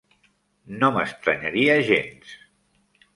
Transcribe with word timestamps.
No 0.83 0.87
m'estranyaria 0.95 1.75
gens. 1.91 2.33